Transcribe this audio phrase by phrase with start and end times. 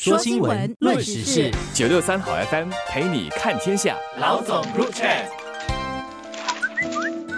[0.00, 3.96] 说新闻，论时事，九六三好 FM 陪你看天下。
[4.20, 5.08] 老总入场。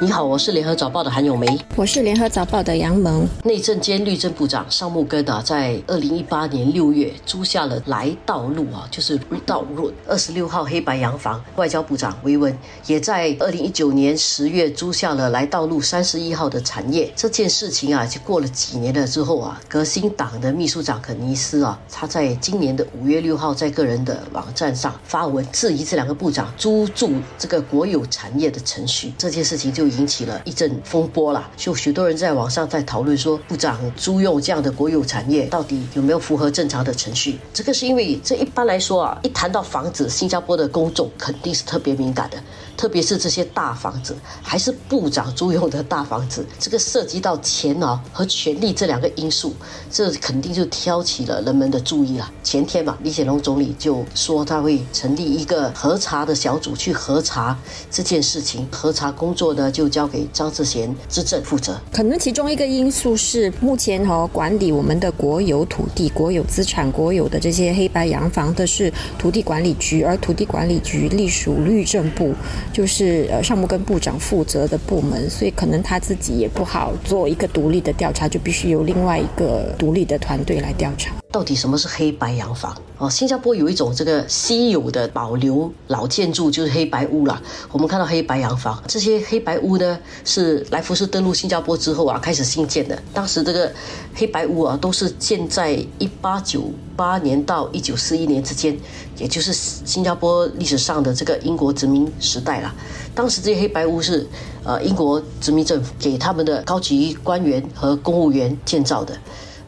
[0.03, 3.29] 你好，我是联合早报的韩永梅，我是联合早报的杨萌。
[3.45, 11.45] 内政兼律政部长尚木根啊，在二零一八年六月租下了来道路啊，就是 Redoubt Road 二十六号黑白洋房。
[11.57, 17.13] 外交部长维文也在二零一九年十月租下了来道路三十一号的产业。
[17.15, 29.13] 这件事情啊，就过了几年了之后啊，革新党的秘书长肯尼斯啊，他在今年的五月六号在个人的网站上发文质疑这两个部长租住这个国有产业的程序。
[29.19, 29.90] 这件事情就。
[29.91, 37.39] 引起了一阵风波了，就许多人在网上在讨论说，部长租用这样的国有产业到底有没有符合正常的程序？
[37.53, 42.43] 这个是因为这一般来说啊，一谈到房子，新加坡的公众肯定是特别敏感的，
[42.77, 49.55] 特别是这些大房子，还是部长租用的大房子，这个涉及到钱啊和权力这两个因素，
[49.91, 52.31] 这肯定就挑起了人们的注意了。
[52.43, 57.59] 前天嘛，李显龙总理就说他会成立一个核查的小组去核查
[57.91, 59.80] 这件事情，核查工作呢就。
[59.81, 61.81] 就交给张志贤执政负责。
[61.91, 72.35] 可能其中一个因素是，目前哈管理我们的国有土地、国有资产、国有的这些黑白洋房的是土地管理局，而土地管理局隶属律政部，
[72.75, 81.20] 就是呃项目跟部长负责的部门，所以可能他自己也不好做一个独立的调查，就必须由另外一个独立的团队来调查。
[81.33, 82.77] 到底什么是黑白洋房？
[82.99, 87.41] 哦，新加坡有一种这个稀有的保留老建筑，就是黑白屋了。
[87.71, 93.01] 我们看到黑白洋房，这些黑白屋呢，是莱福士登陆新加坡之后啊，开始兴建的。
[93.15, 93.73] 当时这个
[94.13, 96.65] 黑白屋啊，都是建在一八九
[96.97, 98.77] 八年到一九四一年之间，
[99.17, 102.75] 也就是新加坡历史上的这个英国殖民时代了。
[103.15, 104.27] 当时这些黑白屋是
[104.65, 109.17] 呃英国殖民政府给他们的高级官员和公务员建造的。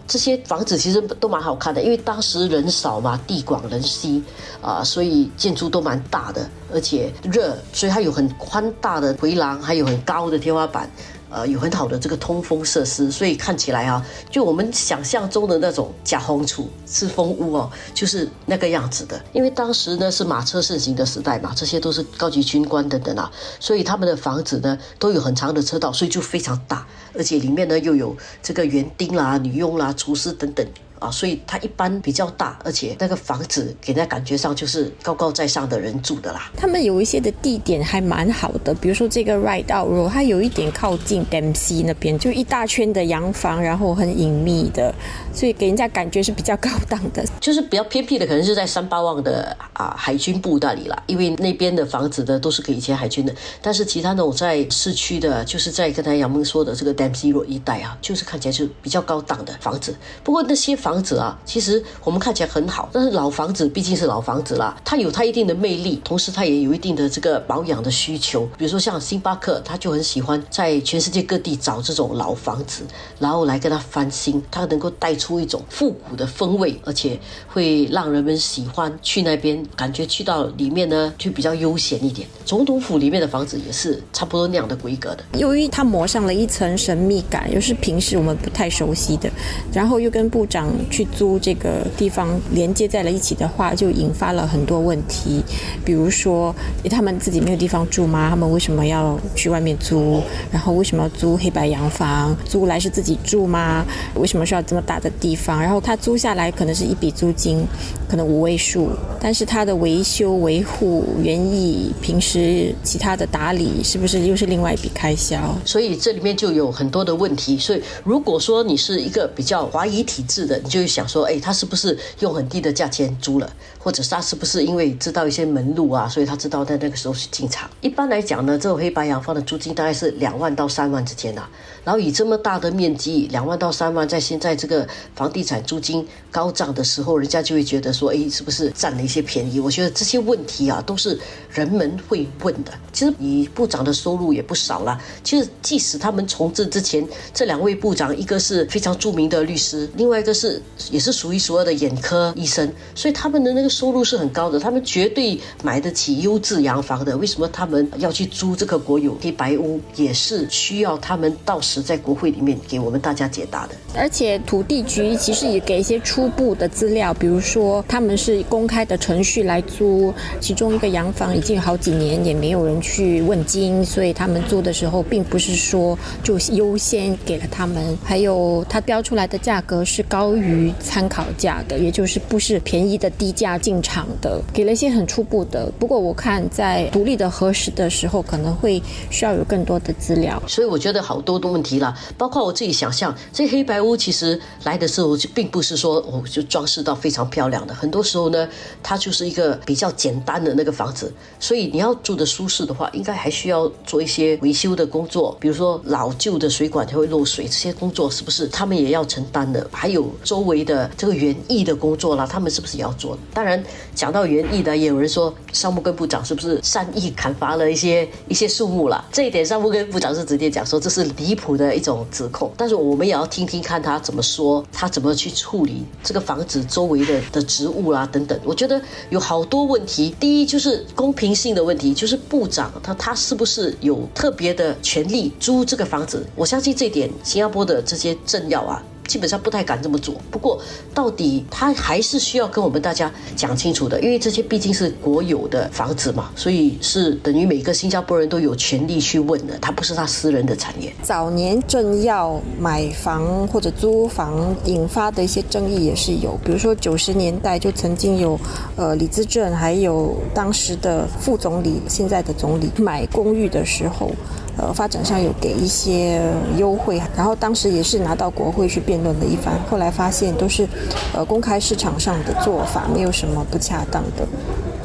[0.06, 4.22] 这些房子其实都蛮好看的，因为当时人少嘛，地广人稀
[4.60, 10.90] 啊，所以建筑都蛮大的，而且热，所以它有很宽大的回廊，还有很高的天花板。
[11.32, 19.18] 呃，有很好的这个通风设施，所以看起来啊，就我们想象中的那种假红处是蜂屋哦，就是那个样子的。
[19.32, 30.66] 因为当时呢是马车盛行的时代嘛，这些都是高级军官等等啊，所以他们的房子呢都有很长的车道，所以就非常大，而且里面呢又有这个园丁啦、女佣啦、厨师等等。
[31.02, 36.50] 啊，所以它一般比较大，而且那个房子给人家感觉上就是高高在上的人住的啦。
[36.56, 44.94] 他们有一些的地点还蛮好的，比如说这个 Right Out Road，它有一点靠近 Dempsey 那边，就一大圈的洋房，然后很隐秘的，
[45.32, 47.24] 所以给人家感觉是比较高档的。
[47.40, 53.34] 就是比较偏僻的，可能是在三八旺的啊海军部那里啦，因为那边的房子呢都是给以前海军的。
[53.60, 59.94] 但是其他那种在市区的，就是在刚才杨梦说的这个 Dempsey Road 一带啊，就是看起来是比较高档的房子。
[60.24, 68.46] 不过那些房房子啊，其实我们看起来很好，但是老房子毕竟是老房子啦，它有它一定的魅力，同时它也有一定的这个保养的需求。
[68.58, 72.82] 比如说像星巴克，他就很喜欢在全世界各地找这种老房子，
[73.18, 82.28] 然后来跟它翻新，它能够带出一种复古的风味，而且会让人们喜欢去那边，感觉去到里面呢就比较悠闲一点。
[82.44, 89.30] 总统府里面的房子也是差不多那样的规格的，由于它抹上了一层神秘感，又是平时我们不太熟悉的，
[89.72, 90.70] 然后又跟部长。
[90.90, 95.42] 去租这个地方连接在了一起的话，就引发了很多问题。
[95.84, 96.54] 比如说，
[96.90, 98.28] 他们自己没有地方住吗？
[98.30, 100.22] 他们为什么要去外面租？
[100.50, 102.36] 然后为什么要租黑白洋房？
[102.44, 103.84] 租来是自己住吗？
[104.14, 105.60] 为什么需要这么大的地方？
[105.60, 107.66] 然后他租下来可能是一笔租金，
[108.12, 115.56] 可能五位数，但是他的维修维护、园艺、平时其他的打理，是不是又是另外一笔开销？
[115.64, 117.56] 所以这里面就有很多的问题。
[117.58, 127.70] 所以如果说你是一个比较怀疑体制的，你就想说，哎，他是不是用很低的价钱租了，或者他是不是因为知道一些门路啊，所以他知道在那个时候是进场。
[127.80, 131.42] 一般来讲呢，这种黑白洋房的租金大概是两万到三万之间的。
[131.82, 134.86] 然后以这么大的面积，两万到三万，在现在这个
[135.16, 139.60] 房地产租金高涨的时候，人家就会觉得说，说哎，是不是占了一些便宜？
[139.60, 141.18] 我觉得这些问题啊，都是
[141.50, 142.72] 人们会问的。
[142.92, 145.00] 其实你部长的收入也不少了。
[145.22, 150.60] 其实即使他们从政之前，这两位部长，一个是非常著名的律师，另外一个是。
[150.90, 157.16] 也是数一数二的眼科医生，所以他们的那个收入是很高的，他们绝对买得起优质洋房的。
[157.16, 159.80] 为什么他们要去租这个国有黑白屋？
[159.94, 163.74] 也是需要他们到时在国会里面给我们大家解答的。
[163.94, 177.98] 而且土地局其实也给一些初步的资料，比如说他们是公开的程序来租，其中一个洋房已经有好几年也没有人去问津，所以他们租的时候并不是说就优先给了他们。
[178.02, 180.72] 还有他标出来的价格是高于。
[180.80, 185.70] 参考价的，也就是不是便宜的低价进场的，给了一些很初步的。
[185.78, 190.42] 不过我看在独立的核实的时候，可能会需要有更多的资料。
[190.46, 198.48] 所以我觉得好多的问题啦，包括我自己想象，这黑白屋其实来的时候就并不是说哦就装饰到非常漂亮的，很多时候呢，
[198.80, 201.12] 它就是一个比较简单的那个房子。
[201.40, 209.66] 所以你要住的舒适的话，应该还需要做一些维修的工作，比如说老旧的水管它会漏水，这些工作是不是他们也要承担的？
[209.72, 213.18] 还有周围的这个园艺的工作啦，他们是不是也要做？
[213.34, 213.60] 当然，
[213.96, 219.04] 讲到园艺的，也有人说商务跟部长是不是善意砍伐了一些一些树木了？
[219.10, 222.52] 这一点，商务跟部长是直接讲说这是离谱的一种指控。
[222.56, 228.38] 但是我们也要听听看他怎么说，他怎么去处理这个房子周围的的植物啦等等。
[228.44, 228.80] 我觉得
[229.10, 230.14] 有好多问题。
[230.20, 236.24] 第一就是公平性的问题，就是部长他他是不是有特别的权利租这个房子？
[236.34, 238.82] 我相信这点，新加坡的这些政要啊。
[239.12, 240.14] 基本上不太敢这么做。
[240.30, 240.58] 不过，
[240.94, 250.90] 到底他还是需要跟我们大家讲清楚的，因为这些毕竟是国有的房子嘛，所以是等于每个新加坡人都有权利去问的，他不是他私人的产业。
[251.02, 258.40] 早年政要买房或者租房引发的一些争议也是有，比如说九十年代就曾经有，
[258.76, 264.10] 呃，李资正还有当时的副总理，现在的总理买公寓的时候。
[264.58, 266.22] 呃，发展上有给一些
[266.58, 270.68] 优惠，然后当时也是拿到国会去辩论了一番，后来发现都是，
[271.14, 274.26] 呃，公开市场上的做法，没有什么不恰当的。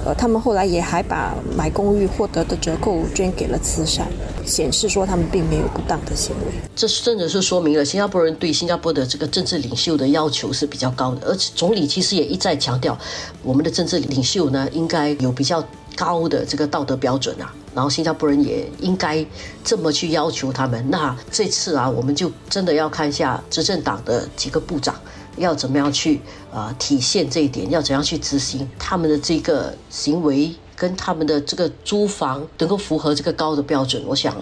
[0.06, 4.08] 呃，他们后来也还把买公寓获得的折扣捐给了慈善，
[4.46, 6.54] 显示说他们并没有不当的行为。
[6.74, 12.98] 这真的是说明了新加坡人对新加坡的这个政治领袖的要求是比较高的，而且总理其实也一再强调，
[13.44, 15.62] 我们的政治领袖呢应该有比较
[15.98, 17.54] 高的这个道德标准啊。
[17.78, 19.24] 然后新加坡人也应该
[19.64, 20.84] 这么去要求他们。
[20.90, 24.96] 那这次啊，我们就真的要看一下执政党的几个部长
[25.38, 30.56] 要怎么样去呃体现这一点，要怎样去执行他们的这个行为。
[30.80, 34.36] 跟他们的这个租房能够符合这个高的标准，我想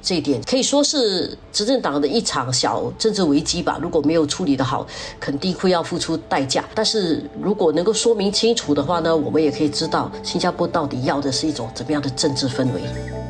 [0.00, 3.78] 这一点可以说是执政党的一场小政治危机吧。
[3.78, 4.86] 如果没有处理的好，
[5.20, 6.64] 肯定会要付出代价。
[6.74, 13.21] 但是如果能够说明清楚的话呢，我们也可以知道新加坡到底要的是一种怎么样的政治氛围。